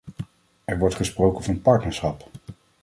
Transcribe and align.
Er 0.65 0.77
wordt 0.77 0.95
gesproken 0.95 1.43
van 1.43 1.61
partnerschap. 1.61 2.29